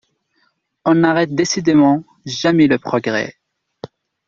[0.83, 3.35] On n'arrête décidément jamais le progrès!